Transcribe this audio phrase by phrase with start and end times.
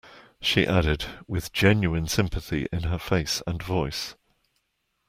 [0.41, 4.15] She added, with genuine sympathy in her face and voice.